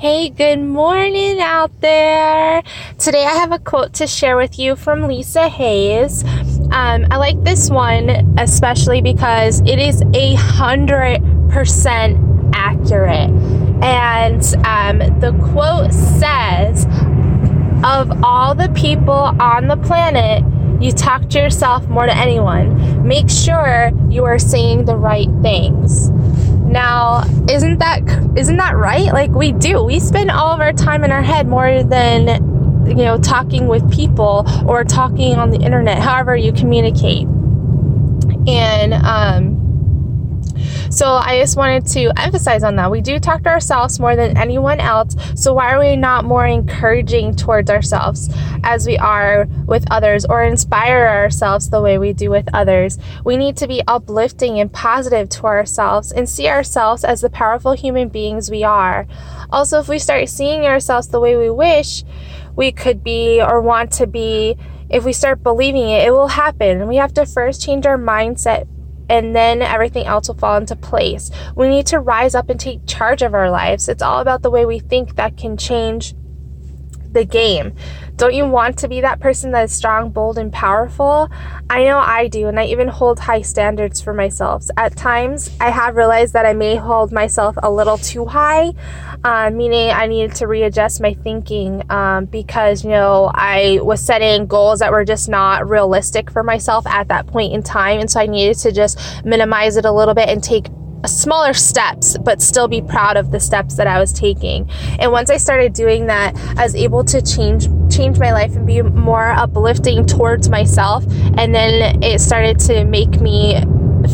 [0.00, 2.62] Hey, good morning out there.
[3.00, 6.22] Today I have a quote to share with you from Lisa Hayes.
[6.70, 8.08] Um, I like this one
[8.38, 12.16] especially because it is a hundred percent
[12.54, 13.28] accurate.
[13.82, 16.86] And um, the quote says,
[17.82, 20.44] Of all the people on the planet,
[20.80, 23.04] you talk to yourself more than anyone.
[23.04, 26.10] Make sure you are saying the right things.
[26.68, 28.02] Now, isn't that
[28.36, 29.12] isn't that right?
[29.12, 29.82] Like we do.
[29.82, 33.90] We spend all of our time in our head more than you know talking with
[33.90, 37.26] people or talking on the internet, however you communicate.
[38.46, 39.57] And um
[40.90, 42.90] so I just wanted to emphasize on that.
[42.90, 45.14] We do talk to ourselves more than anyone else.
[45.34, 48.30] So why are we not more encouraging towards ourselves
[48.64, 52.98] as we are with others or inspire ourselves the way we do with others?
[53.24, 57.72] We need to be uplifting and positive to ourselves and see ourselves as the powerful
[57.72, 59.06] human beings we are.
[59.50, 62.04] Also, if we start seeing ourselves the way we wish
[62.56, 64.56] we could be or want to be,
[64.90, 66.88] if we start believing it, it will happen.
[66.88, 68.66] We have to first change our mindset
[69.08, 71.30] and then everything else will fall into place.
[71.56, 73.88] We need to rise up and take charge of our lives.
[73.88, 76.14] It's all about the way we think that can change
[77.12, 77.74] the game.
[78.18, 81.30] Don't you want to be that person that is strong, bold, and powerful?
[81.70, 84.66] I know I do, and I even hold high standards for myself.
[84.76, 88.72] At times, I have realized that I may hold myself a little too high,
[89.22, 94.48] uh, meaning I needed to readjust my thinking um, because, you know, I was setting
[94.48, 98.00] goals that were just not realistic for myself at that point in time.
[98.00, 100.66] And so I needed to just minimize it a little bit and take
[101.06, 104.68] smaller steps, but still be proud of the steps that I was taking.
[104.98, 108.66] And once I started doing that, I was able to change change my life and
[108.66, 111.04] be more uplifting towards myself.
[111.36, 113.60] And then it started to make me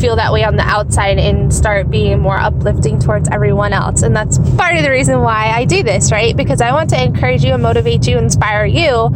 [0.00, 4.02] feel that way on the outside and start being more uplifting towards everyone else.
[4.02, 6.36] And that's part of the reason why I do this, right?
[6.36, 9.10] Because I want to encourage you and motivate you, inspire you,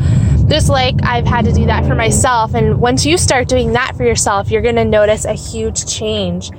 [0.48, 2.54] just like I've had to do that for myself.
[2.54, 6.50] And once you start doing that for yourself, you're going to notice a huge change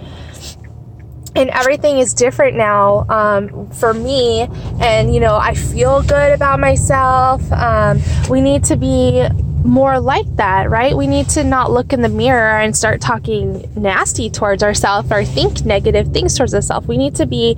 [1.36, 4.48] and everything is different now um, for me.
[4.82, 7.42] And you know i feel good about myself.
[7.52, 9.28] Um, we need to be
[9.64, 10.96] more like that right?
[10.96, 15.26] We need to not look in the mirror and start talking nasty towards ourselves or
[15.26, 16.88] think negative things towards ourselves.
[16.88, 17.58] We need to be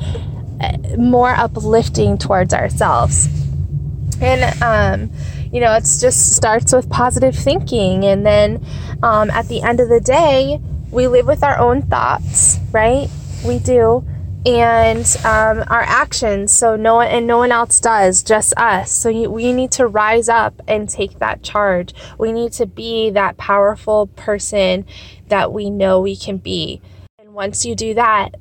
[0.59, 3.27] uh, more uplifting towards ourselves.
[4.19, 5.11] And um,
[5.51, 8.03] you know it just starts with positive thinking.
[8.05, 8.65] And then
[9.03, 10.59] um, at the end of the day
[10.91, 13.09] we live with our own thoughts right
[13.43, 14.05] we do
[14.45, 19.07] and um, our actions so no one and no one else does just us so
[19.07, 23.37] you, we need to rise up and take that charge we need to be that
[23.37, 24.85] powerful person
[25.27, 26.81] that we know we can be
[27.19, 28.33] and once you do that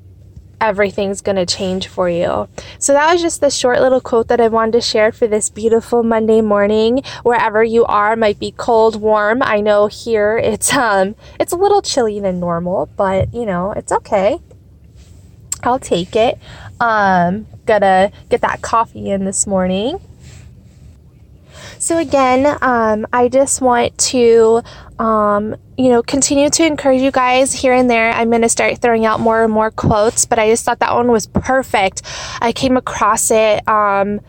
[0.60, 2.48] everything's going to change for you.
[2.78, 5.48] So that was just the short little quote that I wanted to share for this
[5.48, 7.02] beautiful Monday morning.
[7.22, 9.42] Wherever you are, might be cold, warm.
[9.42, 13.92] I know here it's um it's a little chilly than normal, but you know, it's
[13.92, 14.38] okay.
[15.62, 16.38] I'll take it.
[16.80, 20.00] Um, gotta get that coffee in this morning.
[21.78, 24.62] So again, um, I just want to,
[24.98, 28.12] um, you know, continue to encourage you guys here and there.
[28.12, 30.94] I'm going to start throwing out more and more quotes, but I just thought that
[30.94, 32.02] one was perfect.
[32.40, 33.66] I came across it.
[33.66, 34.20] Um,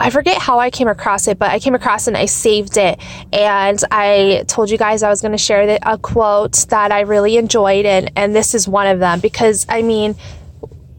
[0.00, 3.00] I forget how I came across it, but I came across and I saved it.
[3.32, 7.36] And I told you guys I was going to share a quote that I really
[7.36, 10.14] enjoyed, and, and this is one of them because I mean,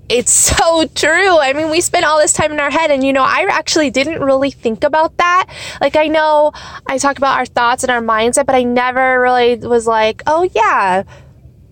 [0.10, 1.40] it's so true.
[1.40, 3.90] I mean, we spend all this time in our head, and you know, I actually
[3.90, 5.48] didn't really think about that.
[5.80, 6.52] Like, I know
[6.88, 10.50] I talk about our thoughts and our mindset, but I never really was like, oh,
[10.54, 11.04] yeah,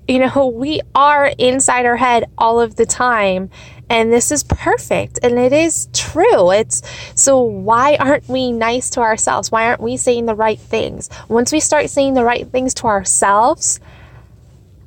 [0.07, 3.49] you know, we are inside our head all of the time
[3.89, 6.51] and this is perfect and it is true.
[6.51, 6.81] It's
[7.15, 9.51] so why aren't we nice to ourselves?
[9.51, 11.09] Why aren't we saying the right things?
[11.29, 13.79] Once we start saying the right things to ourselves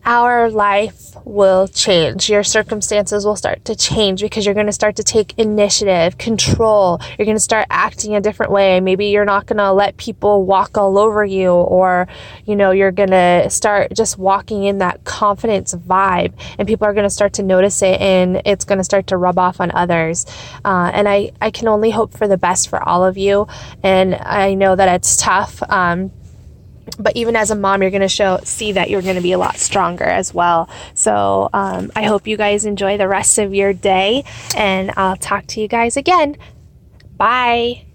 [0.04, 2.30] our life will change.
[2.30, 7.00] Your circumstances will start to change because you're going to start to take initiative, control.
[7.18, 8.80] You're going to start acting a different way.
[8.80, 12.08] Maybe you're not going to let people walk all over you, or,
[12.46, 16.94] you know, you're going to start just walking in that confidence vibe, and people are
[16.94, 19.70] going to start to notice it and it's going to start to rub off on
[19.72, 20.26] others.
[20.64, 23.46] Uh, and I, I can only hope for the best for all of you.
[23.82, 25.62] And I know that it's tough.
[25.70, 26.12] Um,
[26.98, 29.32] but even as a mom you're going to show see that you're going to be
[29.32, 30.68] a lot stronger as well.
[30.94, 34.24] So um, i hope you guys enjoy the rest of your day
[34.56, 36.36] and i'll talk to you guys again.
[37.16, 37.89] Bye